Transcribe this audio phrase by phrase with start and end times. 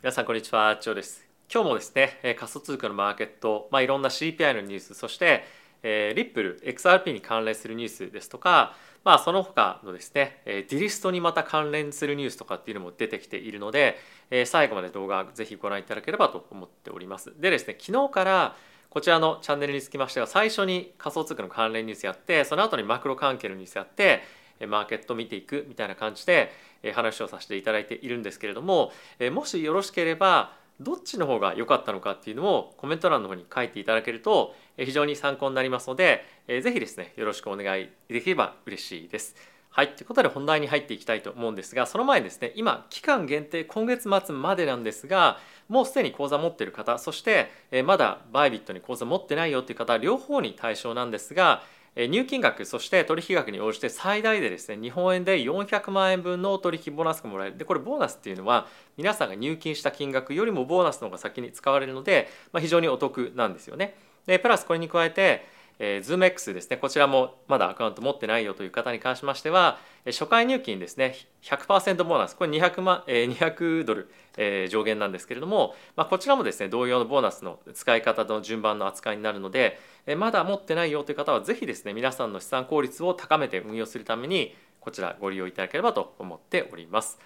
[0.00, 1.26] 皆さんこんにちは、ジョーです。
[1.52, 5.42] 今日もですね、仮想通貨のマーケット、まあ、いろんな CPI のニュース、そして、
[5.82, 13.98] えー、リップル、XRP に関連するニュースですとか、まあ、その他のですね、ディリストにまた関連するニュースとかっていうのも出てきているので、
[14.30, 17.32] えー、最後まで動画ぜひご覧いただければと思っております。
[17.36, 18.56] でですね、昨日から
[18.90, 24.22] こちらのチャンネルにつきましては最初に仮想通貨の関連ニュースやってその後にマクロ関係のニュースやって
[24.66, 26.52] マーケット見ていくみたいな感じで
[26.94, 28.92] 話をさせていただいているんですけれども
[29.32, 39.34] もしよろしければどっちの方が良かったのかっていうのをコメント欄の方に書いていただけると非常に参考になりますので是非ですねよろしくお願いできれば嬉しいです。
[39.70, 45.38] はい、ということで本題に入っていきたいと思うんですがその前にですね今期間限定今月末までなんですが
[45.68, 47.50] もうすでに口座持ってる方そして
[47.84, 51.62] まだバイビットに口座持ってないよっていう方両方に対象なんですが
[52.06, 63.96] 入金額そして取引額に応じて最大でですね日本円で400万円分の取引ボーナスがもらえるでこれボーナスっていうのは皆さんが入金した金額よりもボーナスの方が先に使われるので、まあ、非常にお得なんですよね。
[64.26, 65.46] でプラスこれに加えて
[65.78, 87.18] えー、ZoomX ですねこちらもまだアカウント持ってないよという方に関しましては初回入金ですね100%ボーナスこれ200万、えー、200ドル、えー、上限なんですけれども、まあ、こちらもですね同様のボーナスの使い方の順番の扱いになるので、えー、まだ持ってないよという方はぜひですね皆さんの資産効率を高めて運用するためにこちらご利用いただければと思っております。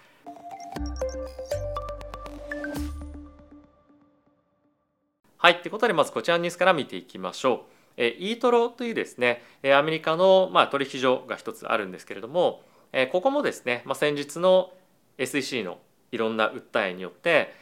[5.37, 7.82] はい、ということでまずこちらのニュースから見ていきましょう。
[7.97, 9.43] イートロというですね
[9.75, 12.63] アメリカのま取引所が一つあるんですけれども
[13.11, 14.73] ここもですね、ま、先日の
[15.19, 15.79] SEC の
[16.11, 17.55] いろんな訴えによって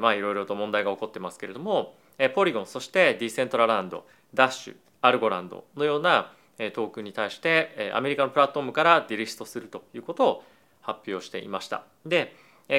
[0.00, 1.94] まあいろいろと問題が起こってますけれども
[2.34, 10.44] ポリゴンそして Decentraland Dash Algorand のようなトークンに対してアメリカのプラットフォームから delist するということを
[10.80, 11.84] 発表していました。
[12.04, 12.34] で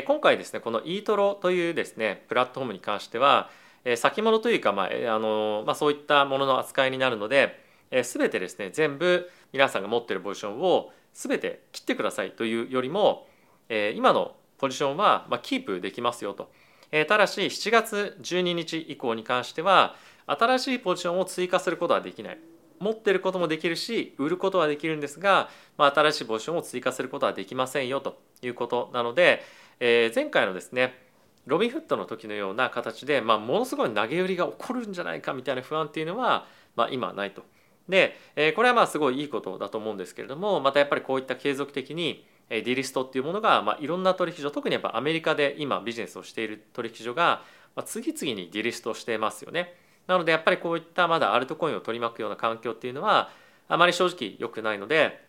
[0.06, 3.50] 今回ですねこの eToro というですねプラットフォームに関しては
[3.92, 7.60] え先物というか、まああのまあ、そういったものの扱いになるので、
[7.90, 13.28] え全てですね全部皆さんが持ってるポジションを全て切ってくださいというよりも、
[13.68, 16.52] え今のポジションは、まあ、キープできますよと。
[16.92, 19.96] えただし7月12日以降に関しては
[20.28, 22.40] 新しいポジションを追加することはできない。
[22.80, 29.44] 持ってることもできるし売ることはできるんですが、まあ、新しいポジションを追加することはできませんよということなので、
[29.82, 31.09] え、前回のですね
[31.50, 36.46] ロビンフットの時のような形で、まあ、ものすごい投げ売りが起こるんじゃないかみたいな不安っていうのは、
[36.76, 37.44] まあ、今はないと。
[37.90, 47.42] で、えこれはまあすごいいいことだと思うんですけれどもまたやっぱりこういった継続的にディリストっていうものが、まあ、いろんな取引所特にやっぱアメリカで今ビジネスをしている取引所が、
[47.76, 49.74] まあ、次々にディリストしてますよね。
[50.06, 53.30] なのでやっぱりこういったまだアルトコインを取り巻くような環境っていうのは
[53.68, 55.29] あまり正直良くないので、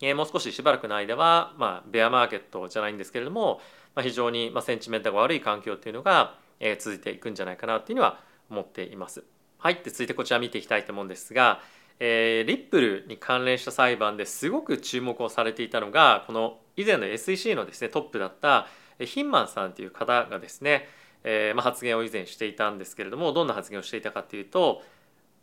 [0.00, 3.60] えー、もう少ししばらくの間は、まあ、ベアマーケットじゃないんですけれども
[3.94, 9.24] まあ、非常にまあセンチメンタが悪い環境っていうのが、えー、続いていくんじゃないかなっていうのは思っています。
[9.58, 11.60] はいで続いてこちら見ていきたいと思うんですが、
[11.98, 18.66] えー、リップルに関連した裁判ですごく注目をされていたのがこの以前の SEC のですねトップだった
[18.98, 20.86] ヒンマンさんという方がですね、
[21.22, 24.82] えーまあ、発言を以前していたんですけれどもどんな発言をしていたかというと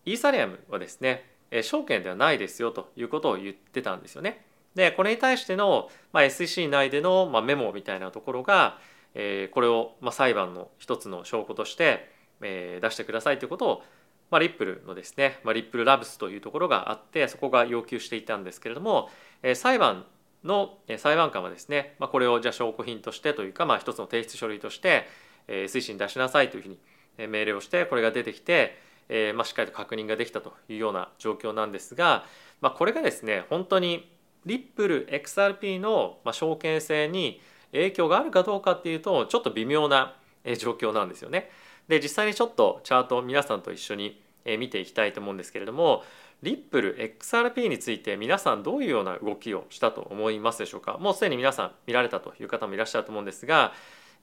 [0.06, 1.26] イーサリアムはですね
[1.62, 4.46] 証券ではないですよということを言ってたんですよね。
[4.76, 8.80] でこれに対しての、まあ、SEC 内での、まあ、メモみたいなところが、
[9.14, 12.10] えー、これを、まあ、裁判の一つの証拠として、
[12.42, 13.84] えー、出してくださいということを、
[14.30, 19.10] まあ、リップルのですね、まあ、リップルラブスというところがあってそこが要求していたんですけれども、
[19.44, 20.06] えー、裁判
[20.44, 25.06] の裁判官はですね、まあ、これをじゃ証拠品としてというか、まあ、一つの提出書類として、
[25.48, 26.80] えー、推進出しなさいというふうに
[27.28, 28.80] 命令をしてこれが出てきて、
[29.14, 32.24] えーまあ、しっかりと確認ができたというような状況なんですが、
[32.62, 34.10] まあ、これがですね本当に
[34.46, 37.42] リップル XRP の証券性に
[37.74, 40.16] 影響があるかどうかっていうとちょっと微妙な
[40.58, 41.52] 状況なんですよね。
[41.88, 44.22] で実際にちょっとチャートを皆さんと一緒に
[44.58, 46.04] 見ていきたいと思うんですけれども
[46.42, 50.98] リップル XRP について皆さんどういうような動きをしたと思いますでしょうか？
[51.00, 53.74] もうすでに皆さん見られたという方もいらっしゃると思うんですが、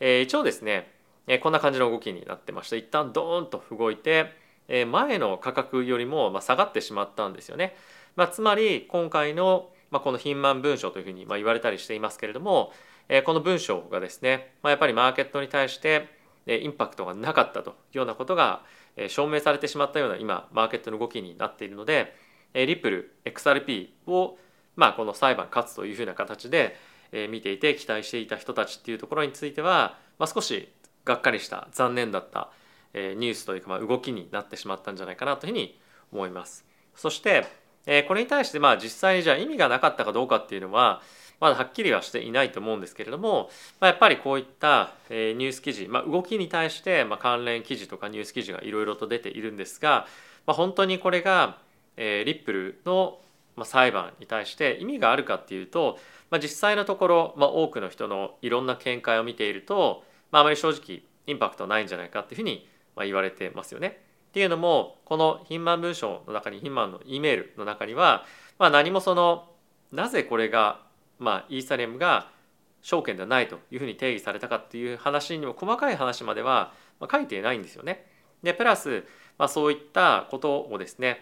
[0.00, 0.90] えー、一応ですね
[1.42, 4.32] こんな感じの動きになってまして一旦ドーンと動いて
[4.68, 7.74] 前の価格よりも下がってしまったんですよね。
[8.16, 12.72] まあ、つまり今回のまあ、この貧満文書というふうにまあ言われたりしていますけれども、
[13.08, 16.08] え、この文章がですね、まあ、やっぱりマーケットに対して
[16.46, 18.62] インパクトがなかったというようなことが
[19.08, 22.14] 証明されてしまったような今マーケットの動きになっているので
[22.54, 24.38] リップル XRP を
[24.76, 26.76] まあこの裁判勝つというふうな形で
[27.30, 30.72] 見ていて期待していた人たちっていうところについては、まあ、少し
[31.04, 32.50] がっかりした残念だった
[32.94, 35.78] ニュースというかまあ動きになってしまったんじゃないかなというふうに
[36.12, 36.64] 思います。
[36.94, 37.46] そして
[37.86, 41.00] えこれに対してまあ実際じゃあ意味がなかったかどうかっていうのは、
[41.40, 43.50] まだはっきりはしていないと思うんですけれども、
[43.80, 50.06] まあ、やっぱりこういった、えニュース記事、まあ、動きに対して、まあ、関連記事とかニュース記事がいろいろと出ているんですが、
[50.46, 51.58] まあ、本当にこれが、
[51.96, 53.18] えリップルの
[53.64, 55.98] 裁判に対して意味があるかっていうと、
[56.30, 64.00] まあ、実際のところ、まあ、多くの人のいろんな見解を見ていると、まあ、あまり正直インパクトないんじゃないかっていうふうにま言われてますよね。
[64.28, 68.26] っていうのもこのヒンマン文章の中にヒンマンの E メールの中には、
[68.58, 69.48] まあ、何もその
[69.90, 70.82] なぜこれが、
[71.18, 72.30] まあ、イーサリアムが
[72.82, 76.72] 証券ではないというふうに定義されたかっていう話にも細かい話までは
[77.10, 78.06] 書いていないんですよね。
[78.42, 79.04] でプラス、
[79.38, 81.20] まあ、そういったことをですね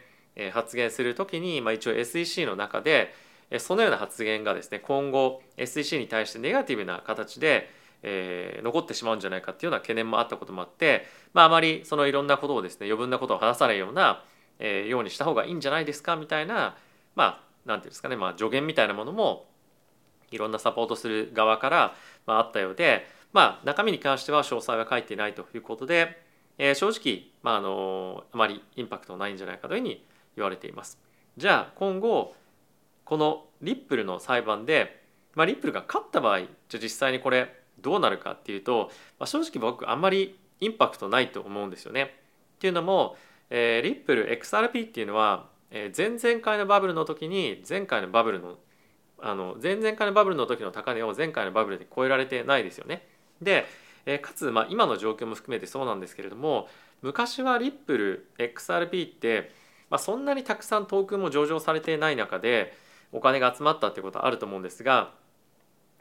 [0.53, 3.15] 発言する時に、まあ、一応 SEC の中で
[3.59, 7.71] そのような発言がですね今後 SEC に対してネガティブな形で
[8.03, 14.23] えー、残ってしまうんじゃないかっていうような懸念もあったこともあって、まあ、あまりそのいろんなことをですね余分なことを話さないような、
[14.59, 16.77] えー、ようにした方がいいんじゃないですかみたいな
[17.15, 19.47] まあ何て言うんですかね、まあ、助言みたいなものも
[20.31, 21.95] いろんなサポートする側から、
[22.27, 26.21] まあ、あったようで、まあ、中身に関しては詳細は書いていないということで、
[26.59, 30.05] えー、正直、まあ、あのあまりインパクトないんじゃないかというふうに
[30.37, 30.99] 言われています。
[31.37, 32.35] じゃあ今後
[33.05, 35.03] このリップルの裁判で、
[35.35, 37.55] まあ、リップルが勝った場合じゃあ実際にこれ
[37.87, 38.91] どうなるかっていうと、
[39.21, 42.03] まあ、正直僕あんまりインパクトないと思うんですよね。
[42.57, 43.17] っていうのも、
[43.49, 48.57] えー、リップル XRP っていうのは、えー、前々回のバブルの時に前回のバブルの
[49.19, 53.07] あの前々回のバブルの時の高値を前回のバブルで超えられてないですよね。
[53.41, 53.65] で、
[54.05, 56.69] えー、かつ、まあ、今の状況も含めてそうなんですけれども
[57.03, 59.53] 昔はリップル XRP って、
[59.91, 62.75] まあ、そんなにたくさんトークンも上場されていない中で
[63.13, 65.13] お金が集まったっていうことはあると思うんですが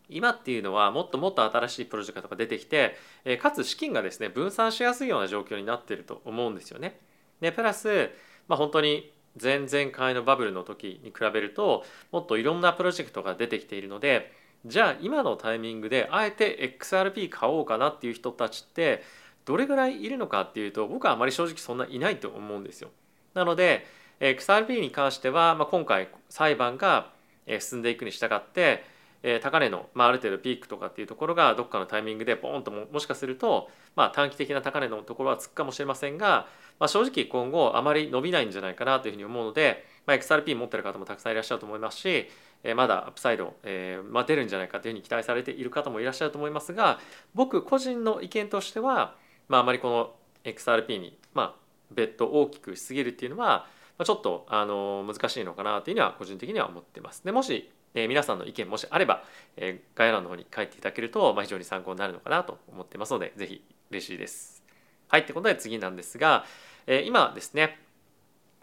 [0.09, 2.97] 今っていうのはもっともっと新しいプロジェクトが出てきて
[3.41, 6.99] かつ資金がですね分散しやすいような状況になってると思うんですよね。
[7.41, 8.11] でプラス、
[8.47, 9.11] まあ、本当に
[9.41, 14.31] 前々回のバブルの時に比べるともっといろんなプロジェクトが出てきているので
[14.65, 19.03] じゃあ今のタイミングであえて XRP 買おうかなっていう人たちって
[19.43, 22.89] どれぐらいいるのかっていうと僕はあまり正直そんないないと思うんですよ。
[23.33, 23.85] なので
[24.19, 27.11] XRP に関しては、まあ、今回裁判が
[27.59, 28.83] 進んでいくに従って
[29.27, 36.47] え高値の、まあ、ある程度ピークとかっていうところがどっかのタイミングでボーンとももしかすると、まあ、短期的な高値のところはつくかもしれませんが、
[36.79, 42.29] まあ、正直今後あまり伸びないんじゃないかなというふうに思うので、まあ、XRP 持ってる方もたくさんいらっしゃると思いますし、
[42.63, 46.99] えまだアップサイド、えーまあ、出るんじゃないかというふうに期待されている方もいらっしゃると思いますが
[47.33, 49.15] 僕個人の意見としては、
[49.47, 50.13] まあ、あまりこの
[50.43, 51.55] XRP に、まあ、
[51.91, 53.67] ベッド大きくしすぎるっていうのは、
[53.97, 57.23] ま、ちょっとあの難しいのかなというのは個人的には思ってます。
[57.23, 59.23] でもしえ皆さんの意見もしあれば、
[59.57, 64.63] え概要欄の方に書いていただけると、まあ、非常に参考になるのかなと思ってますので是非嬉しいです。
[65.07, 66.45] はいってことで次なんですが、
[66.85, 67.79] え今ですね、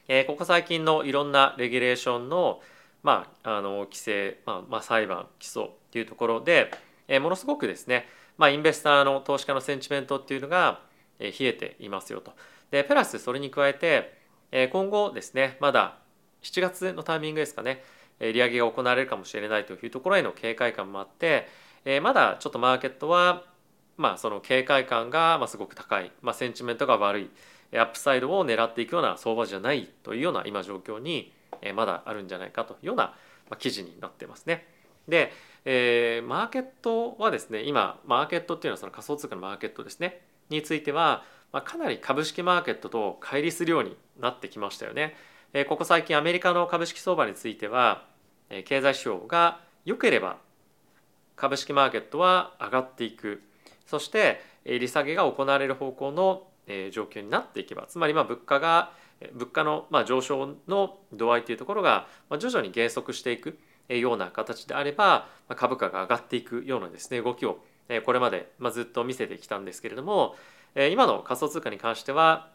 [0.06, 2.60] えここ最近のいろんなレギュレーションの,、
[3.02, 6.70] まあ、あの規制、まあまあ、裁判起訴っていうところで、
[7.08, 8.06] えものすごくですね、
[8.36, 10.80] まあ、インベスターの投資家のセンチメントっていうのが
[11.18, 12.32] え冷えていますよと。
[12.70, 14.18] でプラスそれに加えて
[14.50, 15.98] え今後ですねまだ
[16.42, 17.82] 7月のタイミングですかね
[18.32, 21.48] 利上げが行われるかもしれないというところへの警戒感もあって、
[21.84, 23.44] えまだちょっとマーケットは、
[23.96, 27.30] まあ、その警戒感がますごく高い、まあ、センチメントが悪い
[27.74, 31.32] アップサイドを狙っていくような相場じゃないというような今状況に
[31.74, 33.14] まだあるんじゃないかというような
[33.58, 34.66] 記事になってますね。
[35.08, 35.32] で、
[35.64, 45.16] えー、マーケットはですね今マーケットっていうのはその仮想通貨のマーケットですねについては、ま、かなり株式マーケットと乖離するようになってきましたよね。
[45.68, 48.06] ここ最近アメリカの株式相場については
[48.64, 50.36] 経済指標が良ければ
[51.36, 53.42] 株式マーケットは上がっていく。
[53.86, 56.46] そして利下げが行われる方向の
[56.92, 58.92] 状況になっていけばつまりま物価が
[59.34, 62.06] 物価のま上昇の度合いというところが
[62.38, 67.58] 徐々に減速していくような形であれば株価が上がっていくようなですね動きを
[68.04, 70.36] これまでずっと見せてきたんですけれども
[70.90, 72.48] 今の仮想通貨に関しては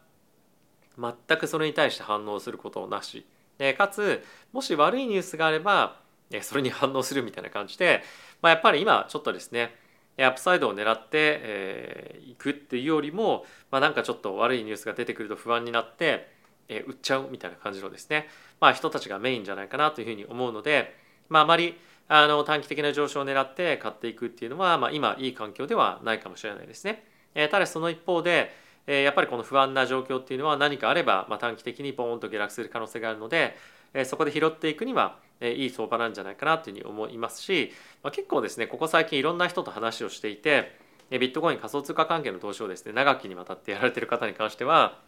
[0.98, 3.26] 全くそれに対して反応することなし。
[3.58, 6.00] でかつもし悪いニュースがあれば
[6.42, 8.02] それに反応するみたいな感じで、
[8.42, 9.74] まあ、やっぱり今ちょっとですね
[10.18, 16.28] アップサイドを狙ってい、えー、くっていうよりも、まあ、なんかちょっと悪いニュースが出てくると不安になって、
[16.68, 18.26] えー、売っちゃうみたいな感じのですね、
[18.60, 20.94] まあ、人たちがメインじゃないかなというふうに思うので、
[21.28, 27.04] まあ、あまりあの短期的な上昇を狙って買っていくっていうのは、まあ、今いい環境ではないかもしれないですね。
[27.34, 28.50] えー、ただその一方で
[28.90, 33.54] えやっぱりこの不安な状況っていうのは何かあれば、ま、短期的にボーンと下落する可能性があるので、
[33.92, 37.70] えそこで拾っていくには、えいい相場なんじゃないかなというふうに思いますし、
[38.02, 40.76] ま、結構ですねここ最近いろんな人と話をしていて
[41.10, 44.98] ビットコイン仮想通貨関係の投資をですね長きにわたってやられてる方に関しては、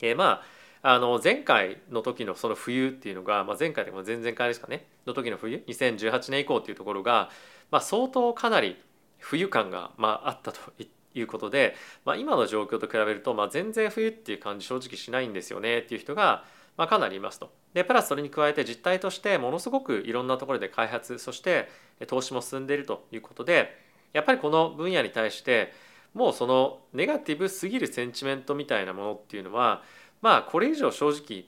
[0.00, 0.42] え、ま
[0.82, 7.30] あの前回の時のその冬っていうのが、まあ、前回でも前々回ですかねの時の冬2018年以降っていうところが、
[7.72, 8.76] まあ、相当かなり
[9.18, 16.44] 冬感が、まあ、あったと言っていうことで、まあ、今の状況と比べると、まあ、全然冬っていう感じ正直しないんですよねっていう人が、
[16.76, 17.50] まあ、かなりいますと。
[17.74, 21.68] でプラスそれに加えて実態としてものすごくいろんなところで開発そして
[22.06, 23.76] 投資も進んでいるということで
[24.12, 25.72] やっぱりこの分野に対して
[26.14, 29.82] もうそのネガティブすぎるセンチメントみたいなものっていうのは
[30.22, 31.44] まあこれ以上正直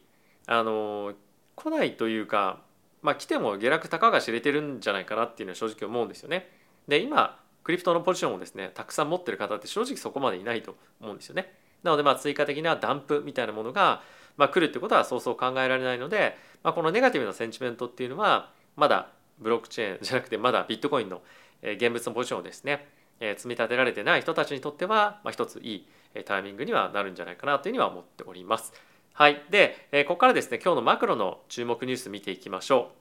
[0.47, 1.15] あの
[1.57, 2.61] 来ないというか、
[3.03, 6.51] まあ、来ても下落たかが知れてるんじゃないかなっていうのは正直思うんですよね。
[6.87, 11.53] で今クリプトのポジションをですねたくさん持ってる方って正直そこまでいないと思うんですよね。
[11.83, 14.03] なのでまあ追加的なダンプみたいなものが、
[14.37, 21.23] まあ、来るってことはそうそう考えられないので、まあ、このネガティブなセンチメントっていうのはまだブロックチェーン じゃなくてまだビットコインの
[21.63, 22.89] 現物のポジションをですね
[23.21, 25.87] 積み立てられてない人たちにとっては、まあ、一ついい
[26.25, 28.73] タイミングにはなるんじゃないかなというふうには思っております。
[29.13, 29.43] はい。
[29.51, 32.93] で、ここからですね、今日のマクロの注目ニュース見ていきましょ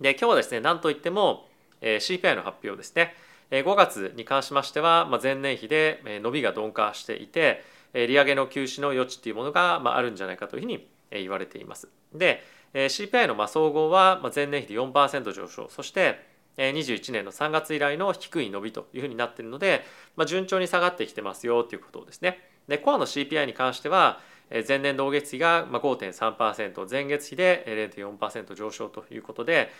[0.00, 0.02] う。
[0.02, 1.48] で、今日はですね、なんといっても
[1.80, 3.14] CPI の発表ですね。
[3.50, 7.64] 5月に関しましては、前年比で伸びが鈍化していて、
[7.94, 11.88] 利上げの休止の余地っていうものがあるんじゃないかというふうに言われています。
[12.12, 12.42] で、
[12.74, 16.26] CPI の総合は前年比で4%上昇、そして
[16.58, 19.84] 21年の3月以来の低い伸びというふうになっているので、
[20.16, 22.40] まあ、順調に下がってきてますよということですね。
[22.66, 24.20] でコアの CPI に関しては
[24.66, 29.70] 前年同月比が5.3%前月比で0.4%上昇ということで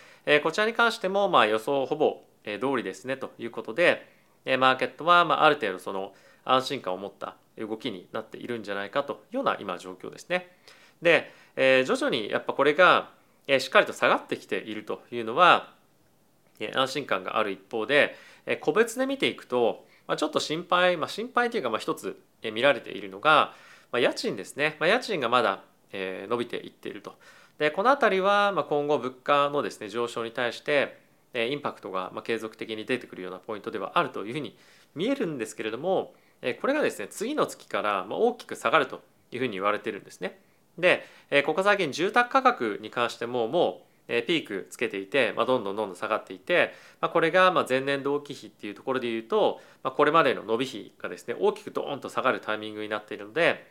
[0.41, 4.07] こちらに関してもまあ予想ほぼ通りですねということで
[4.45, 6.13] マーケットはまあある程度その
[6.45, 10.47] 安心感を持った動きになっているんじゃないかというような今状況ですね。
[11.01, 13.11] で徐々にやっぱこれが
[13.47, 15.73] しっかりと下がってきているというのは
[16.75, 18.15] 安心感がある一方で
[18.61, 19.85] 個別で見ていくと
[20.17, 23.53] ちょっと心配、まあ、心配というかまあ一つ見られているのが
[23.93, 25.61] 家賃ですね、まあ、家賃がまだ
[25.93, 27.15] 伸びていっていると
[27.57, 30.97] でこの辺りは今後物価のですね上昇に対して
[31.33, 34.57] インパクトが継続的に出てくるようなポイントではあるというふうに
[34.95, 36.13] 見えるんですけれども
[36.61, 40.39] これがですね次の月から大きく下がるというふうに言われてるんですね。
[40.77, 41.03] で
[41.45, 53.67] ここ最近住宅価格に関してももうピークつけていて、まあ、どんどんどんどん下がっていて、まあ、これがま前年同期比っていうところでいうと、まあ、これまでの伸び比がですね大きくドーンと下がるタイミングになっているので、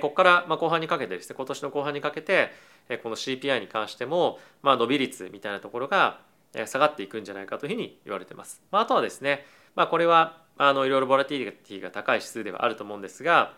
[0.00, 2.50] ここからま後半にかけてですね今年の後半にかけて、
[3.02, 6.20] この CPI に関しても、ま、伸び率みたいなところが
[6.66, 8.62] 下がっていくんじゃないかというふうに言われてます。
[8.70, 13.54] まあ、あとはですね、まあ、これはあのいろいろボラティティが高い指数ではあると思うんですが、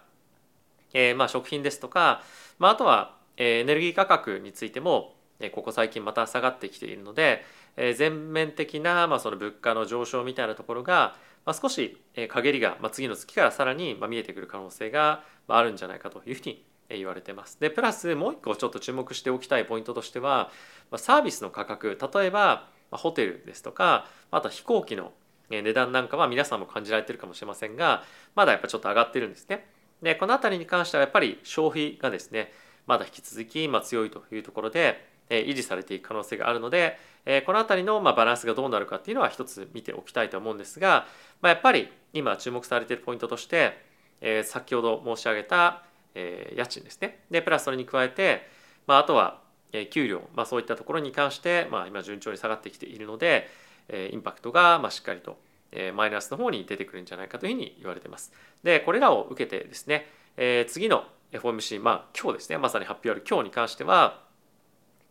[0.93, 2.23] えー、まあ食品ですとか、
[2.59, 5.15] まあ、あとはエネルギー価格についても
[5.53, 7.45] ここ最近また下がってきているので
[7.97, 17.59] 全面的なまあその物価の上昇みたいなところがまあ少し陰りがまあ次の月からさらにまあ見えてくる可能性があるんじゃないかというふうに言われてます。
[17.59, 20.51] でプラスもう一個ちょっと注目しておきたいポイントとしては
[20.97, 25.13] サービスの価格例えばまホテルですとかあと飛行機の
[25.51, 28.05] 値段なんかは皆さんも感じられてるかもしれませんが
[28.37, 29.67] まだやっぱちょっと上がってるんですね。
[30.01, 32.53] でこの辺りに関してはやっぱり消費がですね
[32.87, 36.99] まだ引き続きま強いというところで維持されていく可能性があるので
[37.47, 41.07] この辺りのバランスがどうなるかっていうのは一つ見ておきたいと思うんですが、
[41.41, 43.79] まやっぱり今注目されているポイントとして
[44.45, 45.85] 先ほど申し上げた
[46.15, 48.49] 家賃ですねでプラスそれに加えて、
[48.87, 49.42] ま、あとは
[49.91, 53.49] 給料、まあ、そういったところに関して、まあ、今順調に下がってきているので
[54.13, 55.39] インパクトがまあしっかりと
[55.95, 58.33] マイナスの方に出てくるんじゃないかというふうに言われています。
[58.63, 60.07] でこれらを受けてですね
[60.69, 64.23] 次の FOMC まあ今日ですねまさに発表ある今日に関しては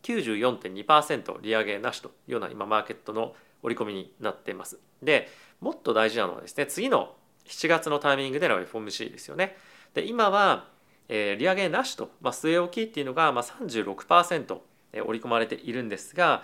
[0.04, 4.78] 94.2%利上げなしというような今マーケットの織り込みになっています。
[5.02, 5.28] で
[5.60, 7.14] もっと大事なのはですね次の
[7.46, 9.56] 7月のタイミングでの FOMC ですよね。
[9.94, 10.68] で今は、
[11.08, 14.58] えー、利上げなしと、まあ、据え置きっていうのが、まあ、36%
[15.04, 16.42] 織り込まれているんですが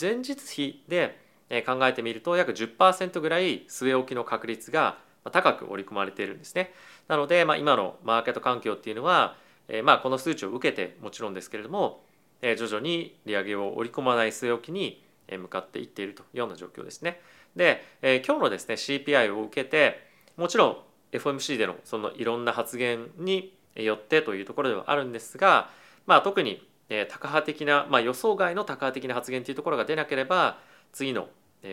[0.00, 1.18] 前日比で
[1.66, 4.98] 考えてみると約10%ぐらい据え置きの確率が
[5.32, 6.72] 高く織り込まれているんですね。
[7.06, 9.36] なので、まあ、今のマーケット環境っていうのは、
[9.66, 12.02] えー、まあこの数値を受けてもちろんですけれども
[12.42, 17.20] え徐々に利上げを織り込まない据え置きに向かっていっているというような状況ですね。
[17.56, 20.00] でえ、今日のですね CPI を受けて
[20.36, 20.76] もちろん
[21.12, 25.70] FOMC でのそのいろんな発言によってというところではあるんですが、
[26.06, 30.58] まあ、特に高派的な、まあ、予想外の高派的な発言というところが出なければ
[30.92, 31.28] 次の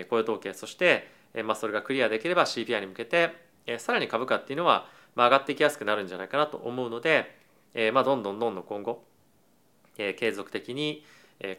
[0.10, 1.10] 雇用統計そして、
[1.46, 3.32] まあ、それがクリアできれば CPI に向けて
[3.78, 7.32] さらに株価っていうのはま上がっていきやすくなるんじゃないかなと思うので、
[7.94, 9.04] まあ、どんどんどんどん今後
[9.98, 11.04] え継続的に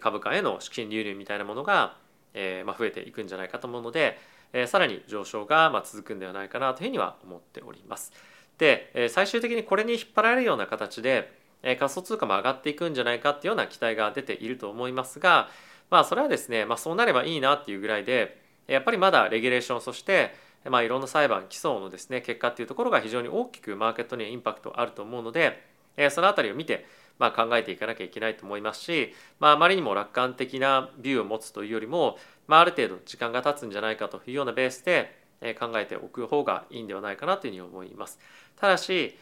[0.01, 1.97] 株価への資金流入みたいなものが、
[2.35, 4.19] えま増えていくんじゃないかと思うので、
[4.53, 8.13] えさらに上昇がま続くんではないかなというふうには思っております。
[8.59, 11.33] で最終的にこれに引っ張られるような形で
[11.63, 15.49] 仮想通貨も上がっていくんじゃないかっていうような期待が出ていると思いますが
[15.91, 20.35] まあそれはですね、まあ、そうなればいいなっていうぐらいでやっぱりまだレギュレーションそして
[20.69, 25.63] まあいろんな裁判起訴のですね結果っていうところが非常に大きくマーケットにはインパクトあると思うので
[26.11, 26.87] その辺りを見て
[27.19, 35.26] まあ、考えていかなきゃいけないと思いますし、まあ、あまりにも楽観的なビューを持つというよりも、まあ、ある程度時間が経つんじゃないかというようなベースで
[35.59, 38.19] 考えておく方がいいんではないかなというふうに思います。
[38.57, 39.17] ただし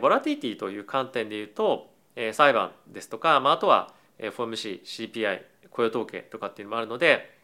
[0.00, 1.90] ボラティティという観点で言うと
[2.32, 7.38] 裁判ですとか、まあ、あとは FOMC、CPI、雇用統計とかっていうのもあるので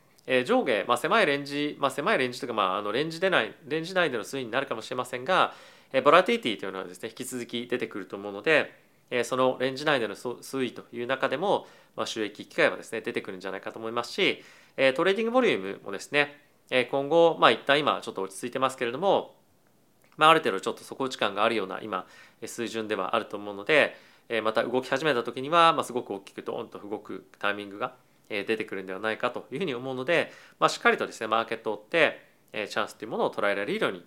[0.47, 5.52] 上下、まあ、狭いレンジ、まあ、狭いレンジというか、まあ、あのレンジでないレンジ内での推移になるかもしれませんが
[6.02, 8.73] ボラティティというのはですね引き続き出てくると思うので
[9.25, 14.43] そのレンジ内での推移という中でも、まあ、収益機会はですね出てくるんじゃないかと思いますし
[14.97, 16.44] trading volume もですね
[16.90, 19.35] 今後まあ一旦今ちょっと落ち着いてますけれども、
[20.16, 22.06] まあ、ある程度ちょっと底打ち感があるような今
[22.44, 23.97] 水準ではあると思うので
[24.42, 27.94] また動き始めた時には、まあ、すごく大きくドーンと動くタイミングが
[28.28, 34.04] 出てくるんではないかというふうに思うので、まあ、しっかりとですねマーケットを追ってチャンスというものを捉えられるように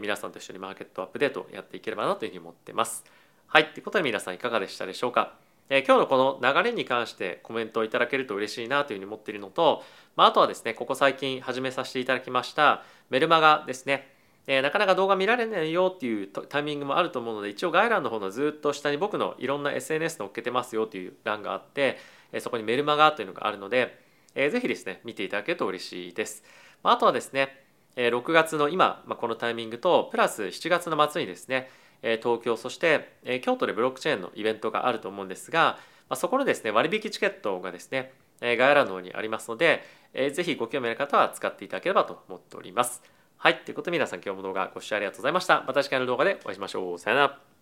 [0.00, 3.04] 皆さんと一緒に market update をやっていければなというふうに思ってます。
[3.46, 3.66] はい。
[3.72, 5.47] ということで皆さんいかがでしたでしょうか？
[5.70, 9.82] え、今日のこの流れに関してコメントをいただけると嬉しいなというふうに思っているのと、
[10.16, 14.08] まあ、あとはですね、ここ最近始めさせていただきましたメルマガですね。
[14.46, 21.98] え、なかなか動画見られないよっていうタイミングもあると思うので、一応概要欄の方のずっと下に僕のいろんな SNS 載っけてますよという欄があって、
[22.32, 23.98] え、そこにメルマガというのがあるので、
[24.34, 26.44] えー、ぜひですね、見ていただけると嬉しいです。
[26.82, 27.64] まあ、あとはですね、
[27.96, 31.68] 6月の今、まあ、このタイミングと、プラス7月の末にですね、
[32.02, 35.78] 東京そして京都でブロックチェーンのイベントがあると思うんですが
[36.14, 39.82] そこのですね割引チケットがですね概要欄の方にありますので
[40.14, 43.02] ぜひご興味ある方は使っていただければと思っております。
[43.36, 43.60] はい。
[43.64, 45.62] ということで皆さん今日も動画ご視聴ありがとうございました。
[45.66, 46.98] また次回の動画でお会いしましょう。
[46.98, 47.57] さよなら。